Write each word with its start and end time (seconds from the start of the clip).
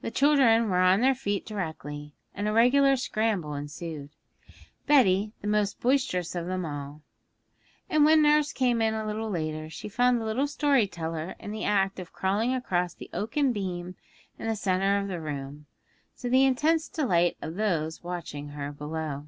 The 0.00 0.10
children 0.10 0.68
were 0.70 0.80
on 0.80 1.02
their 1.02 1.14
feet 1.14 1.46
directly, 1.46 2.16
and 2.34 2.48
a 2.48 2.52
regular 2.52 2.96
scramble 2.96 3.54
ensued, 3.54 4.10
Betty 4.88 5.34
the 5.40 5.46
most 5.46 5.78
boisterous 5.78 6.34
of 6.34 6.48
them 6.48 6.64
all. 6.66 7.02
And 7.88 8.04
when 8.04 8.22
nurse 8.22 8.52
came 8.52 8.82
in 8.82 8.92
a 8.92 9.06
little 9.06 9.30
later, 9.30 9.70
she 9.70 9.88
found 9.88 10.20
the 10.20 10.24
little 10.24 10.48
story 10.48 10.88
teller 10.88 11.36
in 11.38 11.52
the 11.52 11.62
act 11.62 12.00
of 12.00 12.12
crawling 12.12 12.52
across 12.54 12.92
the 12.92 13.08
oaken 13.12 13.52
beam 13.52 13.94
in 14.36 14.48
the 14.48 14.56
centre 14.56 14.98
of 14.98 15.06
the 15.06 15.20
room, 15.20 15.66
to 16.18 16.28
the 16.28 16.44
intense 16.44 16.88
delight 16.88 17.36
of 17.40 17.54
those 17.54 18.02
watching 18.02 18.48
her 18.48 18.72
below. 18.72 19.26